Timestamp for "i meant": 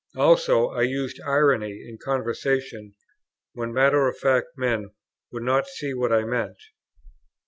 6.11-6.57